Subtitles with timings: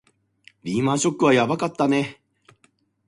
[0.63, 2.19] リーマンショックはやばかったね